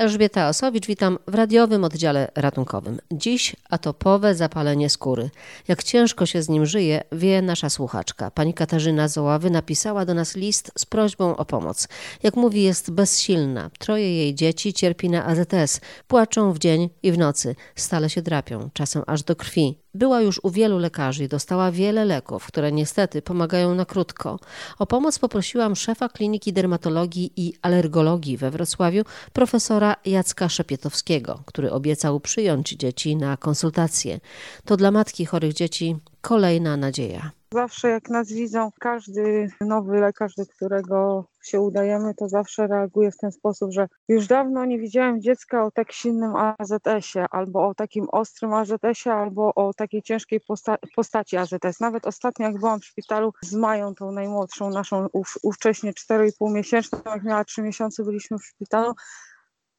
Elżbieta 0.00 0.48
Osowicz, 0.48 0.86
witam 0.86 1.18
w 1.26 1.34
radiowym 1.34 1.84
oddziale 1.84 2.28
ratunkowym. 2.34 2.98
Dziś 3.12 3.56
atopowe 3.70 4.34
zapalenie 4.34 4.90
skóry. 4.90 5.30
Jak 5.68 5.82
ciężko 5.82 6.26
się 6.26 6.42
z 6.42 6.48
nim 6.48 6.66
żyje, 6.66 7.02
wie 7.12 7.42
nasza 7.42 7.70
słuchaczka. 7.70 8.30
Pani 8.30 8.54
Katarzyna 8.54 9.08
Zoławy 9.08 9.50
napisała 9.50 10.04
do 10.04 10.14
nas 10.14 10.36
list 10.36 10.72
z 10.78 10.86
prośbą 10.86 11.36
o 11.36 11.44
pomoc. 11.44 11.88
Jak 12.22 12.36
mówi, 12.36 12.62
jest 12.62 12.90
bezsilna. 12.90 13.70
Troje 13.78 14.16
jej 14.16 14.34
dzieci 14.34 14.72
cierpi 14.72 15.10
na 15.10 15.24
AZS. 15.24 15.80
Płaczą 16.08 16.52
w 16.52 16.58
dzień 16.58 16.88
i 17.02 17.12
w 17.12 17.18
nocy. 17.18 17.56
Stale 17.76 18.10
się 18.10 18.22
drapią, 18.22 18.70
czasem 18.72 19.02
aż 19.06 19.22
do 19.22 19.36
krwi. 19.36 19.78
Była 19.94 20.20
już 20.20 20.40
u 20.42 20.50
wielu 20.50 20.78
lekarzy 20.78 21.24
i 21.24 21.28
dostała 21.28 21.72
wiele 21.72 22.04
leków, 22.04 22.46
które 22.46 22.72
niestety 22.72 23.22
pomagają 23.22 23.74
na 23.74 23.84
krótko. 23.84 24.38
O 24.78 24.86
pomoc 24.86 25.18
poprosiłam 25.18 25.76
szefa 25.76 26.08
Kliniki 26.08 26.52
Dermatologii 26.52 27.32
i 27.36 27.54
Alergologii 27.62 28.36
we 28.36 28.50
Wrocławiu, 28.50 29.04
profesora 29.32 29.96
Jacka 30.06 30.48
Szepietowskiego, 30.48 31.42
który 31.46 31.70
obiecał 31.70 32.20
przyjąć 32.20 32.68
dzieci 32.68 33.16
na 33.16 33.36
konsultacje. 33.36 34.20
To 34.64 34.76
dla 34.76 34.90
matki 34.90 35.26
chorych 35.26 35.52
dzieci 35.52 35.96
kolejna 36.20 36.76
nadzieja. 36.76 37.30
Zawsze 37.54 37.88
jak 37.88 38.10
nas 38.10 38.28
widzą, 38.32 38.70
każdy 38.80 39.50
nowy 39.60 40.00
lekarz, 40.00 40.34
do 40.34 40.46
którego 40.46 41.24
się 41.42 41.60
udajemy, 41.60 42.14
to 42.14 42.28
zawsze 42.28 42.66
reaguje 42.66 43.10
w 43.10 43.16
ten 43.16 43.32
sposób, 43.32 43.72
że 43.72 43.88
już 44.08 44.26
dawno 44.26 44.64
nie 44.64 44.78
widziałem 44.78 45.20
dziecka 45.20 45.64
o 45.64 45.70
tak 45.70 45.92
silnym 45.92 46.32
AZS-ie, 46.36 47.26
albo 47.30 47.68
o 47.68 47.74
takim 47.74 48.06
ostrym 48.12 48.52
AZS-ie, 48.52 49.14
albo 49.14 49.54
o 49.54 49.74
takiej 49.74 50.02
ciężkiej 50.02 50.40
posta 50.40 50.76
postaci 50.96 51.36
AZS. 51.36 51.80
Nawet 51.80 52.06
ostatnio, 52.06 52.46
jak 52.46 52.58
byłam 52.58 52.80
w 52.80 52.84
szpitalu 52.84 53.32
z 53.42 53.54
Mają, 53.54 53.94
tą 53.94 54.12
najmłodszą 54.12 54.70
naszą, 54.70 55.08
ów, 55.12 55.38
ówcześnie 55.42 55.92
4,5 55.92 56.52
miesięczną, 56.52 56.98
jak 57.06 57.24
miała 57.24 57.44
3 57.44 57.62
miesiące, 57.62 58.04
byliśmy 58.04 58.38
w 58.38 58.44
szpitalu, 58.44 58.94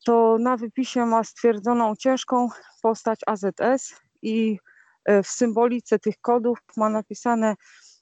to 0.05 0.37
na 0.39 0.57
wypisie 0.57 1.05
ma 1.05 1.23
stwierdzoną 1.23 1.95
ciężką 1.95 2.49
postać 2.81 3.19
AZS 3.27 3.93
i 4.21 4.57
w 5.23 5.27
symbolice 5.27 5.99
tych 5.99 6.15
kodów 6.21 6.59
ma 6.77 6.89
napisane 6.89 7.55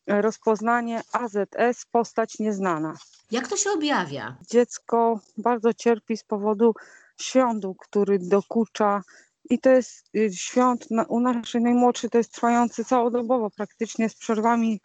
e, 0.07 0.21
rozpoznanie 0.21 1.01
AZS, 1.13 1.85
postać 1.91 2.39
nieznana. 2.39 2.93
Jak 3.31 3.47
to 3.47 3.57
się 3.57 3.69
objawia? 3.69 4.37
Dziecko 4.49 5.19
bardzo 5.37 5.73
cierpi 5.73 6.17
z 6.17 6.23
powodu 6.23 6.73
świątu, 7.21 7.75
który 7.75 8.19
dokucza 8.19 9.01
i 9.49 9.59
to 9.59 9.69
jest 9.69 10.09
y, 10.15 10.33
świąt 10.33 10.87
u 11.07 11.19
naszej 11.19 11.61
najmłodszej, 11.61 12.09
to 12.09 12.17
jest 12.17 12.33
trwający 12.33 12.85
całodobowo 12.85 13.49
praktycznie 13.49 14.09
z 14.09 14.15
przerwami 14.15 14.81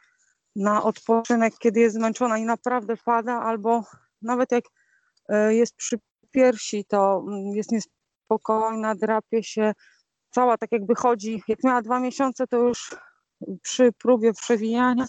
na 0.56 0.82
odpoczynek, 0.82 1.54
kiedy 1.58 1.80
jest 1.80 1.96
zmęczona 1.96 2.38
i 2.38 2.44
naprawdę 2.44 2.96
pada, 3.04 3.40
albo 3.40 3.84
nawet 4.22 4.52
jak 4.52 4.64
e, 5.28 5.54
jest 5.54 5.76
przy 5.76 5.98
piersi, 6.30 6.84
to 6.84 7.24
mm, 7.28 7.54
jest 7.54 7.70
niespokojna, 7.72 8.94
drapie 8.94 9.42
się, 9.42 9.72
cała 10.34 10.58
tak 10.58 10.72
jakby 10.72 10.94
chodzi, 10.94 11.42
jak 11.48 11.64
miała 11.64 11.82
dwa 11.82 12.00
miesiące, 12.00 12.46
to 12.46 12.56
już 12.56 12.96
przy 13.62 13.92
próbie 13.92 14.32
przewijania 14.32 15.06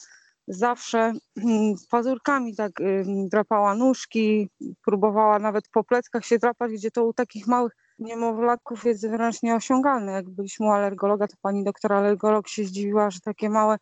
zawsze 0.47 1.13
mm, 1.37 1.75
pazurkami 1.89 2.55
tak 2.55 2.71
drapała 3.05 3.75
nóżki, 3.75 4.49
próbowała 4.85 5.39
nawet 5.39 5.69
po 5.69 5.83
pleckach 5.83 6.25
się 6.25 6.39
drapać, 6.39 6.71
gdzie 6.71 6.91
to 6.91 7.05
u 7.05 7.13
takich 7.13 7.47
małych 7.47 7.73
niemowlaków 7.99 8.85
jest 8.85 9.07
wręcz 9.07 9.43
nieosiągalne. 9.43 10.11
Jak 10.11 10.29
byliśmy 10.29 10.65
u 10.65 10.69
alergologa, 10.69 11.27
to 11.27 11.35
pani 11.41 11.63
doktor 11.63 11.93
alergolog 11.93 12.47
się 12.47 12.63
zdziwiła, 12.63 13.11
że 13.11 13.19
takie 13.19 13.49
małe 13.49 13.77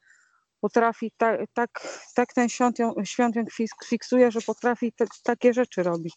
potrafi, 0.61 1.11
tak, 1.17 1.39
tak, 1.53 1.69
tak 2.15 2.33
ten 2.33 2.49
świąt 2.49 2.79
ją, 2.79 2.93
fiksuje, 3.85 4.31
że 4.31 4.41
potrafi 4.41 4.93
te, 4.93 5.05
takie 5.23 5.53
rzeczy 5.53 5.83
robić. 5.83 6.13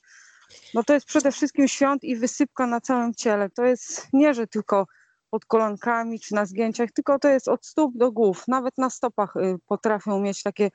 No 0.74 0.84
to 0.84 0.94
jest 0.94 1.06
przede 1.06 1.32
wszystkim 1.32 1.68
świąt 1.68 2.04
i 2.04 2.16
wysypka 2.16 2.66
na 2.66 2.80
całym 2.80 3.14
ciele. 3.14 3.50
To 3.50 3.64
jest 3.64 4.08
nie, 4.12 4.34
że 4.34 4.46
tylko 4.46 4.86
pod 5.30 5.44
kolankami 5.44 6.20
czy 6.20 6.34
na 6.34 6.46
zgięciach, 6.46 6.92
tylko 6.92 7.18
to 7.18 7.28
jest 7.28 7.48
od 7.48 7.66
stóp 7.66 7.96
do 7.96 8.12
głów. 8.12 8.48
Nawet 8.48 8.78
na 8.78 8.90
stopach 8.90 9.36
y, 9.36 9.56
potrafią 9.66 10.20
mieć 10.20 10.42
takie 10.42 10.70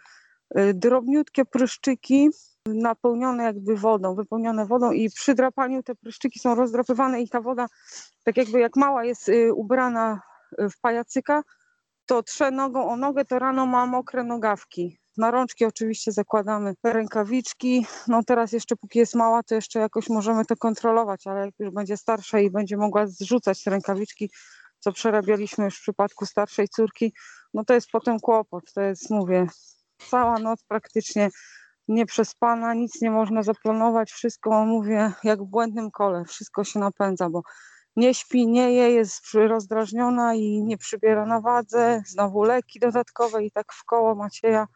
y, 0.58 0.74
drobniutkie 0.74 1.46
pryszczyki 1.46 2.30
napełnione 2.66 3.44
jakby 3.44 3.76
wodą, 3.76 4.16
wypełnione 4.16 4.66
wodą 4.66 4.92
i 4.92 5.10
przy 5.10 5.36
drapaniu 5.36 5.84
te 5.84 5.96
pryszczyki 5.96 6.40
są 6.40 6.56
rozdrapywane 6.56 7.22
i 7.22 7.30
ta 7.30 7.42
woda, 7.42 7.68
tak 8.24 8.38
jakby 8.38 8.60
jak 8.60 8.76
mała 8.76 9.06
jest 9.06 9.30
y, 9.30 9.54
ubrana 9.54 10.22
w 10.58 10.80
pajacyka, 10.82 11.44
to 12.06 12.24
trze 12.24 12.52
nogą 12.52 12.90
o 12.90 12.96
nogę, 12.98 13.26
to 13.26 13.40
rano 13.40 13.66
ma 13.66 13.86
mokre 13.86 14.24
nogawki. 14.24 15.01
Na 15.18 15.32
rączki 15.32 15.66
oczywiście 15.66 16.12
zakładamy 16.12 16.74
rękawiczki. 16.84 17.86
No 18.08 18.24
teraz 18.24 18.52
jeszcze 18.52 18.76
póki 18.76 19.00
jest 19.00 19.16
mała, 19.16 19.44
to 19.44 19.56
jeszcze 19.56 19.80
jakoś 19.80 20.10
możemy 20.10 20.46
to 20.46 20.56
kontrolować, 20.56 21.28
ale 21.28 21.46
jak 21.46 21.54
już 21.60 21.74
będzie 21.74 21.98
starsza 21.98 22.40
i 22.40 22.52
będzie 22.52 22.78
mogła 22.78 23.08
zrzucać 23.08 23.66
rękawiczki, 23.66 24.30
co 24.80 24.92
przerabialiśmy 24.92 25.66
już 25.66 25.78
w 25.78 25.82
przypadku 25.82 26.26
starszej 26.26 26.68
córki, 26.70 27.14
no 27.54 27.66
to 27.66 27.74
jest 27.74 27.88
potem 27.92 28.20
kłopot. 28.20 28.74
To 28.74 28.82
jest, 28.82 29.10
mówię, 29.10 29.48
cała 30.10 30.40
noc 30.40 30.64
praktycznie 30.64 31.30
nieprzespana, 31.88 32.74
nic 32.74 33.02
nie 33.02 33.12
można 33.12 33.44
zaplanować, 33.44 34.12
wszystko 34.12 34.66
mówię 34.66 35.12
jak 35.24 35.44
w 35.44 35.46
błędnym 35.46 35.92
kole, 35.92 36.26
wszystko 36.26 36.64
się 36.64 36.80
napędza, 36.80 37.30
bo 37.30 37.42
nie 37.96 38.14
śpi, 38.14 38.48
nie 38.48 38.74
je, 38.74 38.92
jest 38.92 39.34
rozdrażniona 39.34 40.36
i 40.36 40.64
nie 40.64 40.78
przybiera 40.78 41.26
na 41.26 41.42
wadze, 41.42 42.02
znowu 42.08 42.44
leki 42.44 42.80
dodatkowe 42.80 43.44
i 43.44 43.52
tak 43.52 43.74
w 43.74 43.86
koło 43.86 44.16
Macieja 44.16 44.68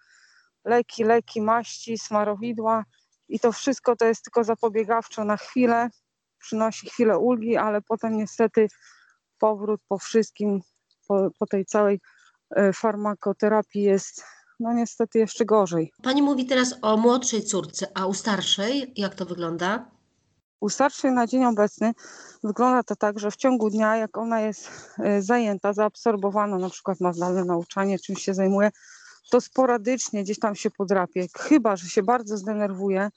leki, 0.65 1.03
leki, 1.03 1.41
maści, 1.41 1.97
smarowidła 1.97 2.83
i 3.27 3.39
to 3.39 3.51
wszystko 3.51 3.95
to 3.95 4.05
jest 4.05 4.23
tylko 4.23 4.43
zapobiegawczo 4.43 5.23
na 5.23 5.37
chwilę, 5.37 5.89
przynosi 6.39 6.89
chwilę 6.89 7.17
ulgi, 7.17 7.57
ale 7.57 7.81
potem 7.81 8.17
niestety 8.17 8.67
powrót 9.39 9.81
po 9.87 9.97
wszystkim, 9.97 10.61
po, 11.07 11.29
po 11.39 11.45
tej 11.45 11.65
całej 11.65 11.99
e, 12.55 12.73
farmakoterapii 12.73 13.83
jest 13.83 14.23
no 14.59 14.73
niestety 14.73 15.19
jeszcze 15.19 15.45
gorzej. 15.45 15.91
Pani 16.03 16.21
mówi 16.21 16.45
teraz 16.45 16.75
o 16.81 16.97
młodszej 16.97 17.43
córce, 17.43 17.87
a 17.95 18.05
u 18.05 18.13
starszej 18.13 18.93
jak 18.95 19.15
to 19.15 19.25
wygląda? 19.25 19.91
U 20.59 20.69
starszej 20.69 21.11
na 21.11 21.27
dzień 21.27 21.45
obecny 21.45 21.93
wygląda 22.43 22.83
to 22.83 22.95
tak, 22.95 23.19
że 23.19 23.31
w 23.31 23.35
ciągu 23.35 23.69
dnia, 23.69 23.97
jak 23.97 24.17
ona 24.17 24.41
jest 24.41 24.69
e, 24.99 25.21
zajęta, 25.21 25.73
zaabsorbowana, 25.73 26.57
na 26.57 26.69
przykład 26.69 26.99
ma 26.99 27.13
zdalne 27.13 27.45
nauczanie, 27.45 27.99
czymś 27.99 28.23
się 28.23 28.33
zajmuje, 28.33 28.71
to 29.31 29.41
sporadycznie 29.41 30.23
gdzieś 30.23 30.39
tam 30.39 30.55
się 30.55 30.71
podrapie, 30.71 31.27
chyba 31.37 31.75
że 31.75 31.89
się 31.89 32.03
bardzo 32.03 32.37
zdenerwuje, 32.37 33.09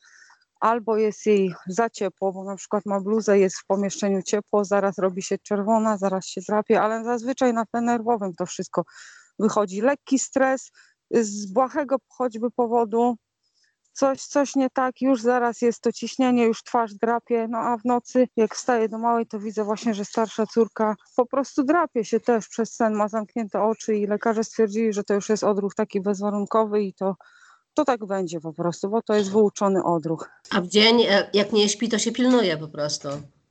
albo 0.61 0.97
jest 0.97 1.27
jej 1.27 1.55
za 1.67 1.91
ciepło, 1.91 2.33
bo 2.33 2.45
na 2.45 2.57
przykład 2.57 2.87
ma 2.87 3.01
bluzę, 3.01 3.39
jest 3.39 3.59
w 3.59 3.67
pomieszczeniu 3.67 4.23
ciepło, 4.23 4.65
zaraz 4.65 4.99
robi 4.99 5.23
się 5.23 5.39
czerwona, 5.39 5.97
zaraz 5.97 6.27
się 6.27 6.41
drapie, 6.49 6.81
ale 6.81 7.05
zazwyczaj 7.05 7.53
na 7.53 7.67
tle 7.67 7.81
nerwowym 7.81 8.35
to 8.35 8.47
wszystko 8.47 8.85
wychodzi. 9.39 9.81
Lekki 9.81 10.19
stres 10.19 10.71
z 11.11 11.53
błahego 11.53 11.97
choćby 12.09 12.51
powodu, 12.51 13.17
coś, 13.99 14.23
coś 14.23 14.57
nie 14.57 14.71
tak, 14.71 15.01
już 15.01 15.23
zaraz 15.23 15.63
jest 15.63 15.81
to 15.81 15.93
ciśnienie, 15.93 16.45
już 16.45 16.63
twarz 16.63 16.95
drapie, 16.95 17.47
no 17.51 17.59
a 17.59 17.77
w 17.77 17.85
nocy 17.85 18.29
jak 18.37 18.55
wstaję 18.55 18.89
do 18.89 18.99
małej, 18.99 19.27
to 19.27 19.41
widzę 19.41 19.65
właśnie, 19.65 19.95
że 19.95 20.05
starsza 20.05 20.47
córka 20.47 20.97
po 21.17 21.27
prostu 21.27 21.65
drapie 21.65 22.05
się 22.05 22.21
też 22.21 22.49
przez 22.49 22.75
sen, 22.75 22.95
ma 22.95 23.09
zamknięte 23.09 23.63
oczy 23.63 23.97
i 23.97 24.07
lekarze 24.07 24.45
stwierdzili, 24.45 24.93
że 24.93 25.05
to 25.05 25.15
już 25.15 25.29
jest 25.29 25.45
odruch 25.45 25.75
taki 25.75 26.01
bezwarunkowy 26.01 26.83
i 26.83 26.95
to 26.95 27.17
to 27.75 27.85
tak 27.85 28.07
będzie 28.07 28.41
po 28.41 28.53
prostu, 28.53 28.89
bo 28.89 29.03
to 29.03 29.15
jest 29.15 29.33
wyuczony 29.33 29.85
odruch. 29.85 30.31
A 30.51 30.61
w 30.61 30.67
dzień, 30.67 31.03
e, 31.03 31.31
jak 31.33 31.53
nie 31.53 31.69
śpi, 31.69 31.89
to 31.89 31.99
się 31.99 32.13
pilnuje 32.13 32.57
po 32.57 32.69
prostu. 32.69 33.09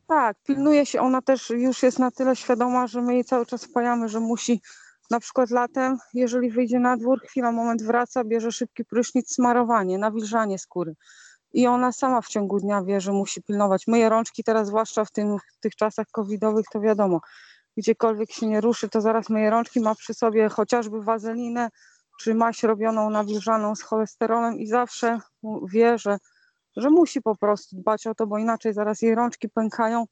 Tak, 0.08 0.38
pilnuje 0.44 0.86
się. 0.86 1.02
Ona 1.02 1.22
też 1.22 1.50
już 1.50 1.84
jest 1.84 2.00
na 2.00 2.12
tyle 2.12 2.36
świadoma, 2.36 2.88
że 2.88 3.02
my 3.02 3.14
jej 3.14 3.24
cały 3.24 3.46
czas 3.46 3.66
wpajamy, 3.66 4.10
że 4.10 4.20
musi 4.20 4.62
na 5.10 5.20
przykład 5.20 5.50
latem, 5.50 5.98
jeżeli 6.14 6.52
wyjdzie 6.52 6.80
na 6.80 6.98
dwór, 6.98 7.22
chwila, 7.22 7.52
moment 7.52 7.84
wraca, 7.84 8.24
bierze 8.24 8.52
szybki 8.52 8.86
prysznic, 8.86 9.34
smarowanie, 9.34 9.98
nawilżanie 9.98 10.60
skóry. 10.60 10.96
I 11.54 11.68
ona 11.68 11.92
sama 11.92 12.22
w 12.22 12.28
ciągu 12.28 12.60
dnia 12.60 12.84
wie, 12.84 13.02
że 13.02 13.12
musi 13.12 13.44
pilnować. 13.44 13.88
Myje 13.88 14.10
rączki 14.10 14.44
teraz, 14.44 14.68
zwłaszcza 14.68 15.06
w, 15.06 15.12
tym, 15.12 15.38
w 15.58 15.60
tych 15.60 15.76
czasach 15.76 16.08
covidowych, 16.12 16.66
to 16.72 16.80
wiadomo, 16.80 17.22
gdziekolwiek 17.78 18.32
się 18.32 18.48
nie 18.48 18.62
ruszy, 18.62 18.90
to 18.90 19.02
zaraz 19.02 19.30
myje 19.30 19.50
rączki, 19.50 19.80
ma 19.80 19.96
przy 19.96 20.14
sobie 20.14 20.50
chociażby 20.50 21.02
wazelinę, 21.04 21.70
czy 22.20 22.36
maść 22.36 22.64
robioną, 22.64 23.10
nawilżaną 23.10 23.76
z 23.76 23.82
cholesterolem 23.82 24.60
i 24.60 24.68
zawsze 24.68 25.20
wie, 25.70 25.98
że, 25.98 26.18
że 26.78 26.90
musi 26.90 27.22
po 27.22 27.36
prostu 27.36 27.76
dbać 27.76 28.08
o 28.08 28.16
to, 28.16 28.28
bo 28.28 28.38
inaczej 28.38 28.74
zaraz 28.74 29.02
jej 29.02 29.16
rączki 29.16 29.50
pękają 29.50 30.06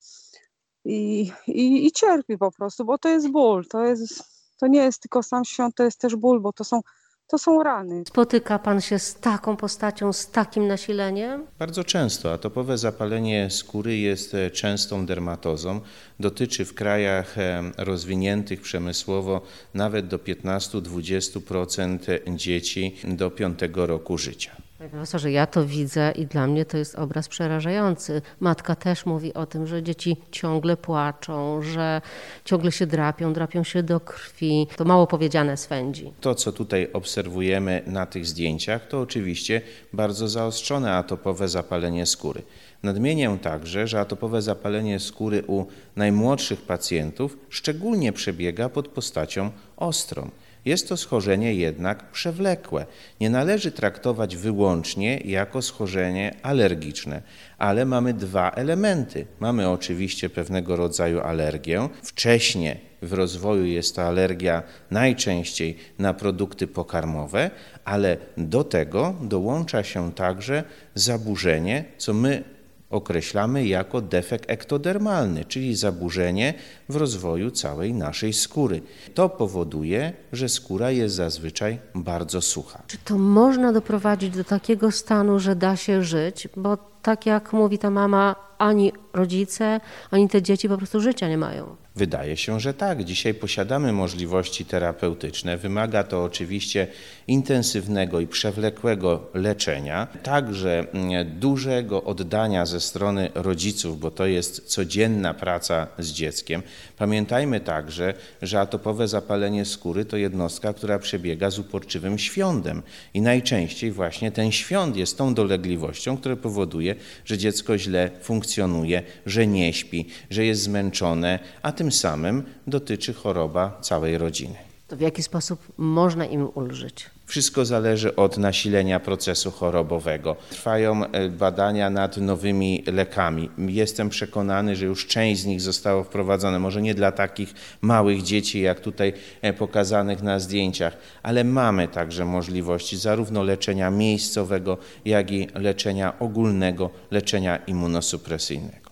i, 0.86 1.32
i, 1.48 1.86
i 1.88 1.92
cierpi 1.92 2.38
po 2.38 2.52
prostu, 2.52 2.86
bo 2.86 2.98
to 2.98 3.10
jest 3.10 3.32
ból, 3.32 3.66
to 3.68 3.86
jest 3.86 4.35
to 4.60 4.68
nie 4.68 4.80
jest 4.80 5.02
tylko 5.02 5.24
sam 5.24 5.46
świąt, 5.46 5.76
to 5.76 5.84
jest 5.84 6.00
też 6.00 6.16
ból, 6.16 6.42
bo 6.42 6.54
to 6.54 6.64
są, 6.64 6.82
to 7.28 7.38
są 7.38 7.64
rany. 7.64 8.04
Spotyka 8.08 8.60
Pan 8.60 8.82
się 8.82 9.00
z 9.00 9.16
taką 9.16 9.58
postacią, 9.58 10.14
z 10.14 10.32
takim 10.32 10.68
nasileniem? 10.68 11.48
Bardzo 11.60 11.84
często. 11.84 12.34
Atopowe 12.34 12.78
zapalenie 12.78 13.50
skóry 13.50 13.98
jest 13.98 14.34
e, 14.34 14.52
częstą 14.52 15.06
dermatozą. 15.06 15.82
Dotyczy 16.20 16.66
w 16.66 16.74
krajach 16.74 17.38
e, 17.38 17.72
rozwiniętych 17.78 18.62
przemysłowo 18.62 19.42
nawet 19.74 20.08
do 20.08 20.18
15-20% 20.18 22.36
dzieci 22.36 22.96
do 23.04 23.32
5 23.32 23.60
roku 23.76 24.18
życia. 24.18 24.65
Panie 24.78 24.90
profesorze, 24.90 25.32
ja 25.32 25.48
to 25.48 25.66
widzę 25.66 26.12
i 26.16 26.26
dla 26.26 26.48
mnie 26.48 26.66
to 26.66 26.78
jest 26.78 26.96
obraz 26.96 27.28
przerażający. 27.28 28.22
Matka 28.40 28.76
też 28.76 29.06
mówi 29.06 29.34
o 29.34 29.46
tym, 29.46 29.68
że 29.68 29.84
dzieci 29.84 30.18
ciągle 30.32 30.78
płaczą, 30.78 31.62
że 31.62 32.02
ciągle 32.46 32.72
się 32.72 32.88
drapią, 32.88 33.34
drapią 33.34 33.64
się 33.64 33.84
do 33.84 34.00
krwi. 34.00 34.68
To 34.76 34.86
mało 34.86 35.08
powiedziane 35.08 35.58
swędzi. 35.58 36.12
To, 36.22 36.36
co 36.36 36.52
tutaj 36.52 36.90
obserwujemy 36.94 37.82
na 37.88 38.06
tych 38.06 38.26
zdjęciach, 38.26 38.88
to 38.88 39.02
oczywiście 39.02 39.62
bardzo 39.94 40.28
zaostrzone 40.28 40.94
atopowe 40.94 41.48
zapalenie 41.48 42.06
skóry. 42.06 42.42
Nadmienię 42.84 43.38
także, 43.42 43.88
że 43.88 44.00
atopowe 44.00 44.42
zapalenie 44.42 45.00
skóry 45.00 45.44
u 45.48 45.66
najmłodszych 45.96 46.62
pacjentów 46.62 47.38
szczególnie 47.50 48.14
przebiega 48.14 48.70
pod 48.70 48.88
postacią 48.88 49.52
ostrą. 49.78 50.30
Jest 50.66 50.90
to 50.90 50.98
schorzenie 50.98 51.54
jednak 51.54 52.12
przewlekłe. 52.12 52.86
Nie 53.20 53.30
należy 53.30 53.72
traktować 53.72 54.36
wyłącznie 54.36 55.18
jako 55.18 55.62
schorzenie 55.62 56.36
alergiczne, 56.44 57.22
ale 57.58 57.86
mamy 57.86 58.14
dwa 58.14 58.52
elementy. 58.52 59.26
Mamy 59.40 59.70
oczywiście 59.70 60.30
pewnego 60.30 60.76
rodzaju 60.76 61.20
alergię. 61.22 61.90
Wcześnie 62.04 62.78
w 63.02 63.14
rozwoju 63.14 63.66
jest 63.66 63.96
to 63.96 64.04
alergia 64.04 64.64
najczęściej 64.92 65.78
na 66.00 66.14
produkty 66.14 66.68
pokarmowe, 66.68 67.52
ale 67.86 68.18
do 68.38 68.64
tego 68.64 69.16
dołącza 69.22 69.84
się 69.84 70.12
także 70.14 70.64
zaburzenie, 70.96 71.86
co 71.98 72.14
my 72.14 72.55
określamy 72.90 73.68
jako 73.68 74.02
defekt 74.02 74.50
ektodermalny, 74.50 75.46
czyli 75.46 75.76
zaburzenie 75.76 76.54
w 76.90 76.96
rozwoju 76.96 77.52
całej 77.52 77.94
naszej 77.94 78.34
skóry. 78.34 78.82
To 79.14 79.30
powoduje, 79.30 80.14
że 80.32 80.50
skóra 80.50 80.92
jest 80.92 81.16
zazwyczaj 81.16 81.80
bardzo 81.96 82.42
sucha. 82.42 82.84
Czy 82.88 82.98
to 82.98 83.18
można 83.18 83.74
doprowadzić 83.74 84.36
do 84.36 84.44
takiego 84.44 84.92
stanu, 84.92 85.40
że 85.40 85.56
da 85.56 85.76
się 85.76 86.04
żyć? 86.04 86.48
Bo 86.56 86.78
tak 87.06 87.26
jak 87.26 87.54
mówi 87.54 87.78
ta 87.78 87.90
mama, 87.90 88.36
ani 88.58 88.92
rodzice, 89.14 89.80
ani 90.12 90.30
te 90.30 90.42
dzieci 90.42 90.70
po 90.70 90.78
prostu 90.78 91.02
życia 91.02 91.30
nie 91.30 91.38
mają. 91.38 91.76
Wydaje 91.96 92.38
się, 92.38 92.60
że 92.60 92.74
tak. 92.74 93.04
Dzisiaj 93.04 93.34
posiadamy 93.34 93.94
możliwości 93.94 94.66
terapeutyczne. 94.66 95.58
Wymaga 95.58 96.04
to 96.04 96.24
oczywiście 96.24 96.88
intensywnego 97.28 98.20
i 98.20 98.28
przewlekłego 98.28 99.28
leczenia, 99.34 100.08
także 100.24 100.86
mm, 100.94 101.40
dużego 101.40 102.04
oddania 102.04 102.66
ze 102.66 102.80
strony 102.82 103.30
rodziców, 103.36 104.00
bo 104.00 104.12
to 104.12 104.26
jest 104.26 104.66
codzienna 104.66 105.34
praca 105.34 105.88
z 106.00 106.12
dzieckiem. 106.12 106.64
Pamiętajmy 106.98 107.60
także, 107.60 108.14
że 108.42 108.60
atopowe 108.60 109.08
zapalenie 109.08 109.66
skóry 109.66 110.06
to 110.06 110.18
jednostka, 110.18 110.74
która 110.74 111.00
przebiega 111.00 111.50
z 111.50 111.60
uporczywym 111.60 112.20
świądem 112.20 112.82
i 113.14 113.22
najczęściej 113.22 113.92
właśnie 113.92 114.32
ten 114.32 114.52
świąt 114.52 114.98
jest 114.98 115.18
tą 115.18 115.34
dolegliwością, 115.34 116.18
która 116.18 116.36
powoduje, 116.36 116.95
że 117.26 117.38
dziecko 117.38 117.78
źle 117.78 118.12
funkcjonuje, 118.22 119.04
że 119.26 119.48
nie 119.48 119.74
śpi, 119.74 120.06
że 120.30 120.46
jest 120.46 120.62
zmęczone, 120.62 121.40
a 121.62 121.72
tym 121.72 121.92
samym 121.92 122.44
dotyczy 122.68 123.14
choroba 123.14 123.80
całej 123.82 124.18
rodziny. 124.18 124.65
To 124.88 124.96
w 124.96 125.02
jaki 125.02 125.24
sposób 125.24 125.60
można 125.78 126.26
im 126.26 126.50
ulżyć? 126.54 127.10
Wszystko 127.26 127.66
zależy 127.66 128.16
od 128.16 128.38
nasilenia 128.38 129.00
procesu 129.00 129.52
chorobowego. 129.52 130.36
Trwają 130.50 131.06
e, 131.06 131.30
badania 131.30 131.90
nad 131.90 132.18
nowymi 132.18 132.84
lekami. 132.88 133.50
Jestem 133.58 134.10
przekonany, 134.10 134.76
że 134.76 134.86
już 134.86 135.08
część 135.08 135.42
z 135.42 135.46
nich 135.46 135.62
zostało 135.62 136.04
wprowadzone, 136.04 136.60
może 136.60 136.82
nie 136.82 136.96
dla 136.96 137.12
takich 137.12 137.54
małych 137.82 138.24
dzieci, 138.24 138.62
jak 138.62 138.80
tutaj 138.80 139.14
e, 139.42 139.54
pokazanych 139.54 140.24
na 140.24 140.40
zdjęciach, 140.40 140.98
ale 141.24 141.44
mamy 141.44 141.88
także 141.88 142.26
możliwości 142.26 142.98
zarówno 142.98 143.44
leczenia 143.44 143.92
miejscowego, 143.92 144.78
jak 145.06 145.32
i 145.32 145.48
leczenia 145.56 146.20
ogólnego, 146.20 146.90
leczenia 147.12 147.58
immunosupresyjnego. 147.58 148.85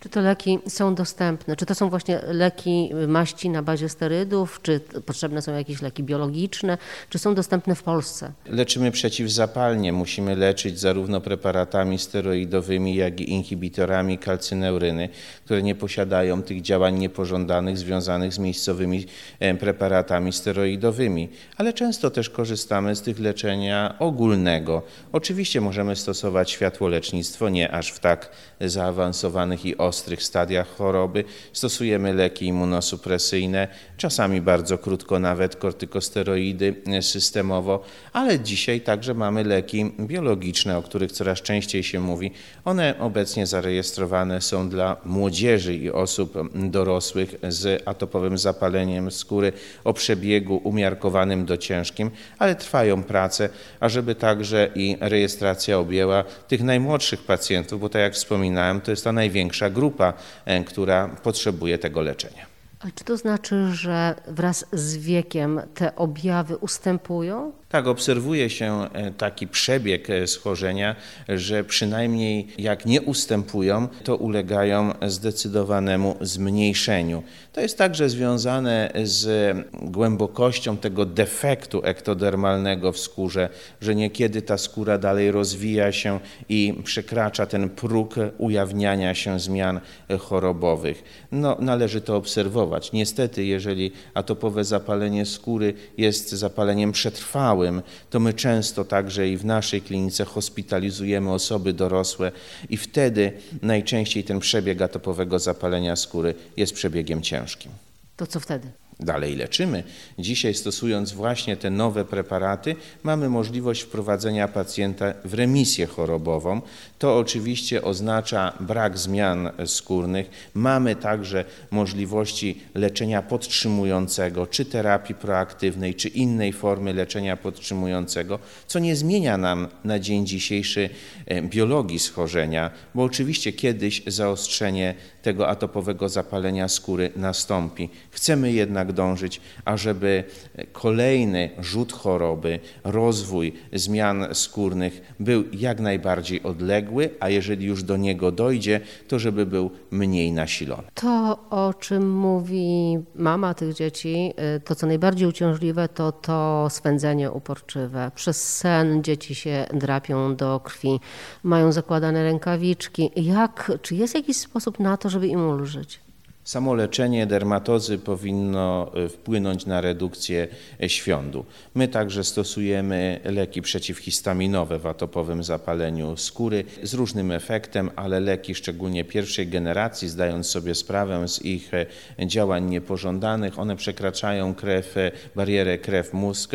Czy 0.00 0.08
te 0.08 0.20
leki 0.20 0.58
są 0.68 0.94
dostępne? 0.94 1.56
Czy 1.56 1.66
to 1.66 1.74
są 1.74 1.90
właśnie 1.90 2.20
leki 2.26 2.90
maści 3.08 3.50
na 3.50 3.62
bazie 3.62 3.88
sterydów? 3.88 4.60
Czy 4.62 4.80
potrzebne 5.06 5.42
są 5.42 5.52
jakieś 5.52 5.82
leki 5.82 6.02
biologiczne? 6.02 6.78
Czy 7.10 7.18
są 7.18 7.34
dostępne 7.34 7.74
w 7.74 7.82
Polsce? 7.82 8.32
Leczymy 8.46 8.90
przeciwzapalnie. 8.90 9.92
Musimy 9.92 10.36
leczyć 10.36 10.80
zarówno 10.80 11.20
preparatami 11.20 11.98
steroidowymi, 11.98 12.94
jak 12.94 13.20
i 13.20 13.30
inhibitorami 13.30 14.18
kalcyneuryny, 14.18 15.08
które 15.44 15.62
nie 15.62 15.74
posiadają 15.74 16.42
tych 16.42 16.62
działań 16.62 16.98
niepożądanych 16.98 17.78
związanych 17.78 18.32
z 18.34 18.38
miejscowymi 18.38 19.06
e, 19.40 19.54
preparatami 19.54 20.32
steroidowymi. 20.32 21.28
Ale 21.56 21.72
często 21.72 22.10
też 22.10 22.30
korzystamy 22.30 22.96
z 22.96 23.02
tych 23.02 23.20
leczenia 23.20 23.94
ogólnego. 23.98 24.82
Oczywiście 25.12 25.60
możemy 25.60 25.96
stosować 25.96 26.50
światłolecznictwo, 26.50 27.48
nie 27.48 27.72
aż 27.72 27.92
w 27.92 27.98
tak 27.98 28.30
zaawansowanych 28.60 29.64
i 29.64 29.78
ostrych 29.88 30.22
stadiach 30.22 30.76
choroby. 30.76 31.24
Stosujemy 31.52 32.14
leki 32.14 32.46
immunosupresyjne, 32.46 33.68
czasami 33.96 34.40
bardzo 34.40 34.78
krótko 34.78 35.18
nawet 35.18 35.56
kortykosteroidy 35.56 36.74
systemowo, 37.00 37.84
ale 38.12 38.40
dzisiaj 38.40 38.80
także 38.80 39.14
mamy 39.14 39.44
leki 39.44 39.92
biologiczne, 40.00 40.78
o 40.78 40.82
których 40.82 41.12
coraz 41.12 41.42
częściej 41.42 41.82
się 41.82 42.00
mówi. 42.00 42.30
One 42.64 42.94
obecnie 42.98 43.46
zarejestrowane 43.46 44.40
są 44.40 44.68
dla 44.68 44.96
młodzieży 45.04 45.74
i 45.74 45.90
osób 45.90 46.38
dorosłych 46.54 47.34
z 47.48 47.82
atopowym 47.88 48.38
zapaleniem 48.38 49.10
skóry 49.10 49.52
o 49.84 49.92
przebiegu 49.92 50.60
umiarkowanym 50.64 51.44
do 51.46 51.56
ciężkim, 51.56 52.10
ale 52.38 52.54
trwają 52.54 53.02
prace, 53.02 53.48
ażeby 53.80 54.14
także 54.14 54.70
i 54.74 54.96
rejestracja 55.00 55.78
objęła 55.78 56.24
tych 56.24 56.62
najmłodszych 56.62 57.22
pacjentów, 57.22 57.80
bo 57.80 57.88
tak 57.88 58.02
jak 58.02 58.14
wspominałem, 58.14 58.80
to 58.80 58.90
jest 58.90 59.04
ta 59.04 59.12
największa 59.12 59.70
grupa, 59.78 60.12
e, 60.44 60.64
która 60.64 61.08
potrzebuje 61.22 61.78
tego 61.78 62.00
leczenia. 62.00 62.57
A 62.80 62.86
czy 62.94 63.04
to 63.04 63.16
znaczy, 63.16 63.68
że 63.72 64.14
wraz 64.28 64.66
z 64.72 64.96
wiekiem 64.96 65.60
te 65.74 65.96
objawy 65.96 66.56
ustępują? 66.56 67.52
Tak, 67.68 67.86
obserwuje 67.86 68.50
się 68.50 68.88
e, 68.92 69.10
taki 69.10 69.48
przebieg 69.48 70.10
e, 70.10 70.26
schorzenia, 70.26 70.96
że 71.28 71.64
przynajmniej 71.64 72.48
jak 72.58 72.86
nie 72.86 73.02
ustępują, 73.02 73.88
to 74.04 74.16
ulegają 74.16 74.94
zdecydowanemu 75.06 76.16
zmniejszeniu. 76.20 77.22
To 77.52 77.60
jest 77.60 77.78
także 77.78 78.08
związane 78.08 78.92
z 79.04 79.56
głębokością 79.82 80.76
tego 80.76 81.06
defektu 81.06 81.80
ektodermalnego 81.84 82.92
w 82.92 82.98
skórze, 82.98 83.48
że 83.80 83.94
niekiedy 83.94 84.42
ta 84.42 84.58
skóra 84.58 84.98
dalej 84.98 85.30
rozwija 85.30 85.92
się 85.92 86.20
i 86.48 86.74
przekracza 86.84 87.46
ten 87.46 87.70
próg 87.70 88.14
ujawniania 88.38 89.14
się 89.14 89.40
zmian 89.40 89.80
chorobowych. 90.18 91.26
No, 91.32 91.56
należy 91.60 92.00
to 92.00 92.16
obserwować. 92.16 92.67
Niestety, 92.92 93.44
jeżeli 93.44 93.92
atopowe 94.14 94.64
zapalenie 94.64 95.26
skóry 95.26 95.74
jest 95.98 96.30
zapaleniem 96.30 96.92
przetrwałym, 96.92 97.82
to 98.10 98.20
my 98.20 98.34
często 98.34 98.84
także 98.84 99.28
i 99.28 99.36
w 99.36 99.44
naszej 99.44 99.82
klinice 99.82 100.24
hospitalizujemy 100.24 101.32
osoby 101.32 101.72
dorosłe 101.72 102.32
i 102.70 102.76
wtedy 102.76 103.32
najczęściej 103.62 104.24
ten 104.24 104.40
przebieg 104.40 104.82
atopowego 104.82 105.38
zapalenia 105.38 105.96
skóry 105.96 106.34
jest 106.56 106.74
przebiegiem 106.74 107.22
ciężkim. 107.22 107.72
To 108.16 108.26
co 108.26 108.40
wtedy? 108.40 108.68
Dalej 109.00 109.36
leczymy. 109.36 109.82
Dzisiaj 110.18 110.54
stosując 110.54 111.12
właśnie 111.12 111.56
te 111.56 111.70
nowe 111.70 112.04
preparaty, 112.04 112.76
mamy 113.02 113.28
możliwość 113.28 113.82
wprowadzenia 113.82 114.48
pacjenta 114.48 115.14
w 115.24 115.34
remisję 115.34 115.86
chorobową. 115.86 116.60
To 116.98 117.18
oczywiście 117.18 117.82
oznacza 117.82 118.52
brak 118.60 118.98
zmian 118.98 119.50
skórnych. 119.66 120.30
Mamy 120.54 120.96
także 120.96 121.44
możliwości 121.70 122.60
leczenia 122.74 123.22
podtrzymującego, 123.22 124.46
czy 124.46 124.64
terapii 124.64 125.14
proaktywnej, 125.14 125.94
czy 125.94 126.08
innej 126.08 126.52
formy 126.52 126.94
leczenia 126.94 127.36
podtrzymującego, 127.36 128.38
co 128.66 128.78
nie 128.78 128.96
zmienia 128.96 129.36
nam 129.36 129.68
na 129.84 129.98
dzień 129.98 130.26
dzisiejszy 130.26 130.90
e, 131.26 131.42
biologii 131.42 131.98
schorzenia, 131.98 132.70
bo 132.94 133.02
oczywiście 133.02 133.52
kiedyś 133.52 134.02
zaostrzenie 134.06 134.94
tego 135.22 135.48
atopowego 135.48 136.08
zapalenia 136.08 136.68
skóry 136.68 137.10
nastąpi. 137.16 137.90
Chcemy 138.10 138.52
jednak 138.52 138.92
dążyć, 138.92 139.40
ażeby 139.64 140.24
kolejny 140.72 141.50
rzut 141.58 141.92
choroby, 141.92 142.58
rozwój 142.84 143.52
zmian 143.72 144.26
skórnych 144.32 145.14
był 145.20 145.44
jak 145.52 145.80
najbardziej 145.80 146.42
odległy, 146.42 147.10
a 147.20 147.28
jeżeli 147.28 147.66
już 147.66 147.82
do 147.82 147.96
niego 147.96 148.32
dojdzie, 148.32 148.80
to 149.08 149.18
żeby 149.18 149.46
był 149.46 149.70
mniej 149.90 150.32
nasilony. 150.32 150.82
To, 150.94 151.38
o 151.50 151.74
czym 151.74 152.10
mówi 152.10 152.98
mama 153.14 153.54
tych 153.54 153.74
dzieci, 153.74 154.32
y, 154.56 154.60
to 154.60 154.74
co 154.74 154.86
najbardziej 154.86 155.28
uciążliwe, 155.28 155.88
to 155.88 156.12
to 156.12 156.66
swędzenie 156.70 157.30
uporczywe. 157.30 158.10
Przez 158.14 158.56
sen 158.56 159.04
dzieci 159.04 159.34
się 159.34 159.66
drapią 159.74 160.36
do 160.36 160.60
krwi, 160.60 161.00
mają 161.42 161.72
zakładane 161.72 162.22
rękawiczki. 162.22 163.10
Jak, 163.16 163.72
czy 163.82 163.94
jest 163.94 164.14
jakiś 164.14 164.36
sposób 164.36 164.80
na 164.80 164.96
to, 164.96 165.07
żeby 165.08 165.28
im 165.28 165.48
ulżyć? 165.48 166.00
Samo 166.48 166.74
leczenie 166.74 167.26
dermatozy 167.26 167.98
powinno 167.98 168.90
y, 169.04 169.08
wpłynąć 169.08 169.66
na 169.66 169.80
redukcję 169.80 170.48
y, 170.82 170.88
świądu. 170.88 171.44
My 171.74 171.88
także 171.88 172.24
stosujemy 172.24 173.20
leki 173.24 173.62
przeciwhistaminowe 173.62 174.78
w 174.78 174.86
atopowym 174.86 175.44
zapaleniu 175.44 176.16
skóry 176.16 176.64
z 176.82 176.94
różnym 176.94 177.32
efektem, 177.32 177.90
ale 177.96 178.20
leki 178.20 178.54
szczególnie 178.54 179.04
pierwszej 179.04 179.48
generacji, 179.48 180.08
zdając 180.08 180.46
sobie 180.46 180.74
sprawę 180.74 181.28
z 181.28 181.44
ich 181.44 181.74
y, 181.74 181.86
działań 182.26 182.64
niepożądanych, 182.64 183.58
one 183.58 183.76
przekraczają 183.76 184.54
krew, 184.54 184.94
barierę 185.36 185.78
krew-mózg, 185.78 186.52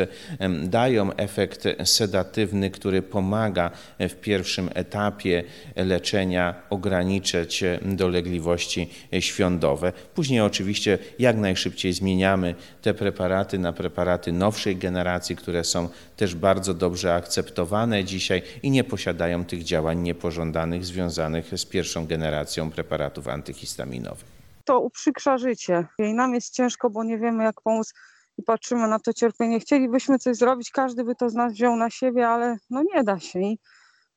dają 0.64 1.16
efekt 1.16 1.64
sedatywny, 1.84 2.70
który 2.70 3.02
pomaga 3.02 3.72
w 4.00 4.14
pierwszym 4.16 4.70
etapie 4.74 5.44
leczenia 5.76 6.56
ograniczyć 6.70 7.64
dolegliwości 7.82 8.90
świądowe. 9.20 9.83
Później 9.92 10.42
oczywiście 10.42 11.00
jak 11.20 11.38
najszybciej 11.38 11.94
zmieniamy 11.94 12.56
te 12.82 12.94
preparaty 12.94 13.60
na 13.60 13.74
preparaty 13.74 14.32
nowszej 14.32 14.76
generacji, 14.76 15.36
które 15.36 15.64
są 15.64 15.90
też 16.18 16.36
bardzo 16.36 16.74
dobrze 16.74 17.16
akceptowane 17.16 18.04
dzisiaj 18.04 18.42
i 18.64 18.72
nie 18.72 18.84
posiadają 18.84 19.46
tych 19.46 19.64
działań 19.64 20.00
niepożądanych 20.00 20.86
związanych 20.86 21.60
z 21.60 21.66
pierwszą 21.66 22.08
generacją 22.08 22.72
preparatów 22.72 23.28
antyhistaminowych. 23.28 24.26
To 24.66 24.80
uprzykrza 24.80 25.38
życie 25.38 25.88
i 26.00 26.14
nam 26.14 26.34
jest 26.34 26.54
ciężko, 26.54 26.90
bo 26.90 27.04
nie 27.04 27.18
wiemy 27.18 27.44
jak 27.44 27.62
pomóc 27.62 27.94
i 28.38 28.44
patrzymy 28.44 28.88
na 28.88 29.00
to 29.00 29.14
cierpienie. 29.14 29.60
Chcielibyśmy 29.60 30.20
coś 30.20 30.38
zrobić, 30.38 30.72
każdy 30.72 31.04
by 31.04 31.16
to 31.16 31.30
z 31.30 31.34
nas 31.34 31.54
wziął 31.54 31.76
na 31.76 31.90
siebie, 31.90 32.28
ale 32.28 32.58
no 32.70 32.84
nie 32.96 33.04
da 33.04 33.20
się. 33.20 33.40
I 33.40 33.60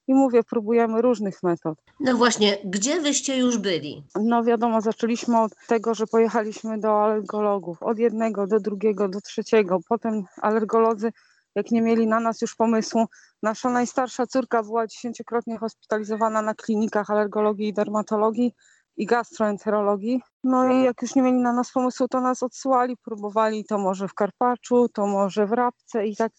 i 0.06 0.14
mówię, 0.14 0.42
próbujemy 0.42 1.02
różnych 1.02 1.42
metod. 1.42 1.78
No 2.00 2.16
właśnie, 2.16 2.58
gdzie 2.64 3.00
wyście 3.00 3.38
już 3.38 3.58
byli? 3.58 4.04
No 4.20 4.44
wiadomo, 4.44 4.80
zaczęliśmy 4.80 5.40
od 5.40 5.52
tego, 5.66 5.94
że 5.94 6.06
pojechaliśmy 6.06 6.78
do 6.78 7.04
alergologów, 7.04 7.82
od 7.82 7.98
jednego 7.98 8.46
do 8.46 8.60
drugiego, 8.60 9.08
do 9.08 9.20
trzeciego. 9.20 9.78
Potem 9.88 10.24
alergolodzy, 10.42 11.12
jak 11.54 11.70
nie 11.70 11.82
mieli 11.82 12.06
na 12.06 12.20
nas 12.20 12.40
już 12.40 12.54
pomysłu, 12.54 13.06
nasza 13.42 13.70
najstarsza 13.70 14.26
córka 14.26 14.62
była 14.62 14.86
dziesięciokrotnie 14.86 15.58
hospitalizowana 15.58 16.42
na 16.42 16.54
klinikach 16.54 17.10
alergologii 17.10 17.68
i 17.68 17.72
dermatologii 17.72 18.54
i 18.96 19.06
gastroenterologii. 19.06 20.20
No 20.44 20.72
i 20.72 20.84
jak 20.84 21.02
już 21.02 21.14
nie 21.14 21.22
mieli 21.22 21.38
na 21.38 21.52
nas 21.52 21.72
pomysłu, 21.72 22.08
to 22.08 22.20
nas 22.20 22.42
odsyłali, 22.42 22.96
próbowali 22.96 23.64
to 23.64 23.78
może 23.78 24.08
w 24.08 24.14
Karpaczu, 24.14 24.88
to 24.88 25.06
może 25.06 25.46
w 25.46 25.52
Rabce 25.52 26.06
i 26.06 26.16
tak 26.16 26.32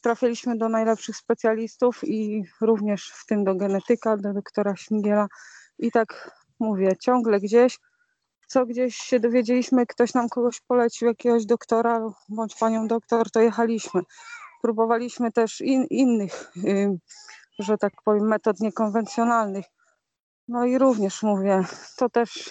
Trafiliśmy 0.00 0.58
do 0.58 0.68
najlepszych 0.68 1.16
specjalistów 1.16 2.04
i 2.04 2.44
również 2.60 3.12
w 3.14 3.26
tym 3.26 3.44
do 3.44 3.54
genetyka, 3.54 4.16
do 4.16 4.32
doktora 4.32 4.76
Śmigiela. 4.76 5.28
I 5.78 5.90
tak 5.90 6.40
mówię, 6.60 6.96
ciągle 7.00 7.40
gdzieś, 7.40 7.78
co 8.46 8.66
gdzieś 8.66 8.96
się 8.96 9.20
dowiedzieliśmy, 9.20 9.86
ktoś 9.86 10.14
nam 10.14 10.28
kogoś 10.28 10.60
polecił, 10.60 11.08
jakiegoś 11.08 11.46
doktora 11.46 12.00
bądź 12.28 12.54
panią 12.54 12.86
doktor, 12.86 13.30
to 13.30 13.40
jechaliśmy. 13.40 14.00
Próbowaliśmy 14.62 15.32
też 15.32 15.60
in, 15.60 15.84
innych, 15.90 16.52
yy, 16.56 16.98
że 17.58 17.78
tak 17.78 17.92
powiem, 18.04 18.28
metod 18.28 18.60
niekonwencjonalnych. 18.60 19.66
No 20.48 20.64
i 20.64 20.78
również 20.78 21.22
mówię, 21.22 21.64
to 21.96 22.08
też 22.08 22.50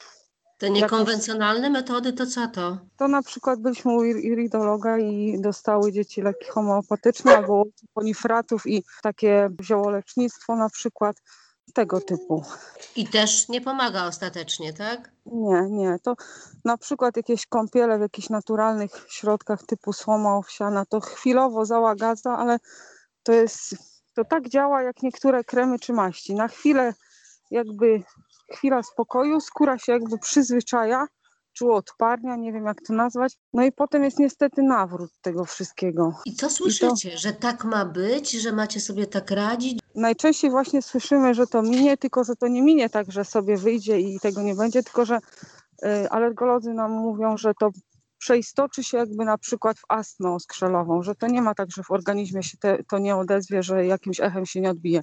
te 0.60 0.70
niekonwencjonalne 0.70 1.70
metody 1.70 2.14
to 2.14 2.26
co 2.26 2.48
to? 2.48 2.78
To 2.98 3.08
na 3.08 3.24
przykład 3.24 3.60
byliśmy 3.60 3.94
u 3.94 4.04
iridologa 4.04 4.98
i 4.98 5.42
dostały 5.42 5.92
dzieci 5.92 6.22
leki 6.22 6.46
homeopatyczne 6.50 7.38
albo 7.38 7.64
ponifratów 7.94 8.68
i 8.68 8.84
takie 9.02 9.50
ziołolecznictwo 9.62 10.56
na 10.56 10.70
przykład 10.70 11.16
tego 11.74 12.02
typu. 12.02 12.44
I 12.96 13.08
też 13.08 13.50
nie 13.50 13.62
pomaga 13.62 14.06
ostatecznie, 14.06 14.74
tak? 14.74 15.12
Nie, 15.26 15.62
nie. 15.70 16.00
To 16.04 16.16
na 16.66 16.78
przykład 16.78 17.18
jakieś 17.18 17.46
kąpiele 17.46 17.98
w 17.98 18.02
jakichś 18.02 18.30
naturalnych 18.30 19.06
środkach 19.10 19.64
typu 19.64 19.94
słoma 19.94 20.38
owsiana, 20.38 20.86
to 20.86 21.00
chwilowo 21.00 21.66
załagadza, 21.66 22.38
ale 22.38 22.60
to 23.24 23.32
jest, 23.32 23.76
to 24.14 24.26
tak 24.26 24.50
działa 24.50 24.82
jak 24.82 25.04
niektóre 25.04 25.44
kremy 25.44 25.80
czy 25.80 25.94
maści. 25.94 26.36
Na 26.36 26.48
chwilę 26.48 26.94
jakby 27.52 28.04
chwila 28.52 28.84
spokoju, 28.84 29.42
skóra 29.42 29.78
się 29.78 29.92
jakby 29.92 30.18
przyzwyczaja, 30.18 31.08
czy 31.54 31.72
odparnia, 31.72 32.36
nie 32.36 32.54
wiem 32.54 32.66
jak 32.66 32.82
to 32.82 32.94
nazwać. 32.94 33.38
No 33.54 33.64
i 33.64 33.72
potem 33.72 34.04
jest 34.04 34.20
niestety 34.20 34.64
nawrót 34.64 35.12
tego 35.22 35.46
wszystkiego. 35.46 36.14
I 36.26 36.34
co 36.34 36.50
słyszycie, 36.50 37.10
I 37.10 37.12
to... 37.12 37.18
że 37.18 37.34
tak 37.34 37.66
ma 37.66 37.86
być, 37.86 38.32
że 38.32 38.52
macie 38.52 38.80
sobie 38.80 39.08
tak 39.08 39.32
radzić? 39.32 39.80
Najczęściej 39.96 40.52
właśnie 40.52 40.82
słyszymy, 40.82 41.34
że 41.34 41.48
to 41.48 41.62
minie, 41.62 41.98
tylko 41.98 42.24
że 42.24 42.36
to 42.36 42.48
nie 42.48 42.62
minie 42.62 42.90
tak, 42.90 43.12
że 43.12 43.26
sobie 43.26 43.58
wyjdzie 43.58 44.00
i 44.00 44.20
tego 44.20 44.42
nie 44.42 44.56
będzie, 44.56 44.84
tylko 44.84 45.06
że 45.06 45.18
y, 45.86 46.10
alergolodzy 46.10 46.74
nam 46.74 46.92
mówią, 46.92 47.38
że 47.38 47.54
to 47.60 47.70
przeistoczy 48.18 48.84
się 48.84 48.98
jakby 48.98 49.26
na 49.26 49.38
przykład 49.38 49.80
w 49.80 49.84
astmę 49.88 50.34
oskrzelową, 50.34 51.04
że 51.04 51.16
to 51.16 51.28
nie 51.28 51.42
ma 51.42 51.56
tak, 51.56 51.72
że 51.72 51.84
w 51.84 51.92
organizmie 51.92 52.44
się 52.44 52.58
te, 52.58 52.84
to 52.84 53.00
nie 53.00 53.16
odezwie, 53.16 53.64
że 53.64 53.86
jakimś 53.86 54.20
echem 54.20 54.46
się 54.46 54.62
nie 54.62 54.70
odbije. 54.70 55.02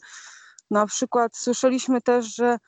Na 0.70 0.86
przykład 0.86 1.36
słyszeliśmy 1.36 2.00
też, 2.00 2.34
że 2.34 2.58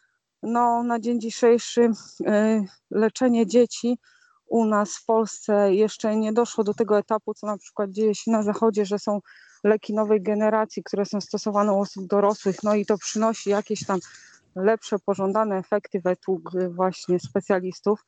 no, 0.43 0.83
na 0.83 1.01
dzień 1.01 1.21
dzisiejszy 1.21 1.81
y, 1.81 2.65
leczenie 2.91 3.47
dzieci 3.47 3.99
u 4.47 4.65
nas 4.65 4.97
w 4.97 5.05
Polsce 5.05 5.75
jeszcze 5.75 6.17
nie 6.17 6.33
doszło 6.33 6.65
do 6.65 6.75
tego 6.75 6.99
etapu, 6.99 7.35
co 7.35 7.47
na 7.47 7.59
przykład 7.59 7.91
dzieje 7.91 8.15
się 8.15 8.31
na 8.31 8.43
Zachodzie, 8.43 8.85
że 8.85 8.99
są 8.99 9.21
leki 9.65 9.95
nowej 9.95 10.23
generacji, 10.23 10.83
które 10.83 11.05
są 11.05 11.21
stosowane 11.21 11.73
u 11.73 11.81
osób 11.81 12.07
dorosłych, 12.07 12.57
no 12.63 12.75
i 12.75 12.87
to 12.87 12.99
przynosi 12.99 13.51
jakieś 13.51 13.87
tam 13.87 13.99
lepsze, 14.57 14.99
pożądane 14.99 15.57
efekty 15.57 16.01
według 16.05 16.51
właśnie 16.71 17.21
specjalistów. 17.21 18.05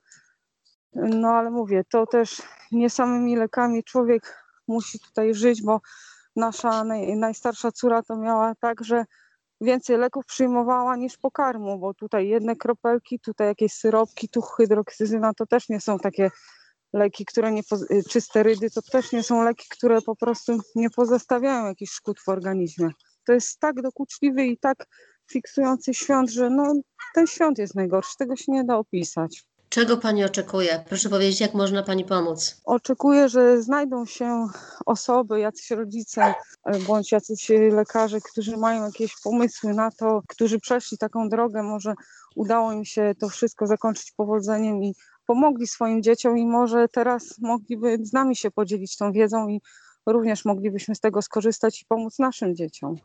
No 0.94 1.28
ale 1.28 1.50
mówię, 1.50 1.84
to 1.90 2.06
też 2.06 2.42
nie 2.72 2.90
samymi 2.90 3.36
lekami 3.36 3.84
człowiek 3.84 4.44
musi 4.68 5.00
tutaj 5.00 5.34
żyć, 5.34 5.62
bo 5.62 5.80
nasza 6.36 6.84
naj, 6.84 7.16
najstarsza 7.16 7.72
córa 7.72 8.02
to 8.02 8.16
miała 8.16 8.54
tak, 8.54 8.84
że 8.84 9.04
więcej 9.60 9.98
leków 9.98 10.26
przyjmowała 10.26 10.96
niż 10.96 11.16
pokarmu, 11.16 11.78
bo 11.78 11.94
tutaj 11.94 12.28
jedne 12.28 12.56
kropelki, 12.56 13.20
tutaj 13.20 13.46
jakieś 13.46 13.72
syropki, 13.72 14.28
tu 14.28 14.42
hydroksyzyna 14.42 15.34
to 15.34 15.46
też 15.46 15.68
nie 15.68 15.80
są 15.80 15.98
takie 15.98 16.30
leki, 16.92 17.24
które 17.24 17.52
nie, 17.52 17.62
y, 17.90 18.02
czy 18.10 18.20
sterydy, 18.20 18.70
to 18.70 18.82
też 18.82 19.12
nie 19.12 19.22
są 19.22 19.42
leki, 19.42 19.66
które 19.70 20.02
po 20.02 20.16
prostu 20.16 20.58
nie 20.74 20.90
pozostawiają 20.90 21.66
jakichś 21.66 21.92
szkód 21.92 22.20
w 22.20 22.28
organizmie. 22.28 22.90
To 23.26 23.32
jest 23.32 23.60
tak 23.60 23.82
dokuczliwy 23.82 24.46
i 24.46 24.58
tak 24.58 24.86
fiksujący 25.32 25.94
świąt, 25.94 26.30
że 26.30 26.50
no, 26.50 26.74
ten 27.14 27.26
świąt 27.26 27.58
jest 27.58 27.74
najgorszy, 27.74 28.16
tego 28.18 28.36
się 28.36 28.52
nie 28.52 28.64
da 28.64 28.76
opisać. 28.78 29.44
Czego 29.70 29.96
Pani 29.96 30.24
oczekuje? 30.24 30.84
Proszę 30.88 31.08
powiedzieć, 31.08 31.40
jak 31.40 31.54
można 31.54 31.82
Pani 31.82 32.04
pomóc? 32.04 32.60
Oczekuję, 32.64 33.28
że 33.28 33.62
znajdą 33.62 34.06
się 34.06 34.46
osoby, 34.86 35.40
jacyś 35.40 35.70
rodzice 35.70 36.34
e, 36.64 36.78
bądź 36.78 37.12
jacyś 37.12 37.48
lekarze, 37.72 38.20
którzy 38.20 38.56
mają 38.56 38.84
jakieś 38.84 39.20
pomysły 39.24 39.74
na 39.74 39.90
to, 39.90 40.22
którzy 40.28 40.60
przeszli 40.60 40.98
taką 40.98 41.28
drogę, 41.28 41.62
może 41.62 41.94
udało 42.36 42.72
im 42.72 42.84
się 42.84 43.14
to 43.18 43.28
wszystko 43.28 43.66
zakończyć 43.66 44.12
powodzeniem 44.12 44.82
i 44.82 44.94
pomogli 45.26 45.66
swoim 45.66 46.02
dzieciom 46.02 46.38
i 46.38 46.46
może 46.46 46.88
teraz 46.88 47.38
mogliby 47.38 47.98
z 48.02 48.12
nami 48.12 48.36
się 48.36 48.50
podzielić 48.50 48.96
tą 48.96 49.12
wiedzą 49.12 49.48
i 49.48 49.60
również 50.06 50.44
moglibyśmy 50.44 50.94
z 50.94 51.00
tego 51.00 51.22
skorzystać 51.22 51.82
i 51.82 51.84
pomóc 51.88 52.18
naszym 52.18 52.56
dzieciom. 52.56 52.96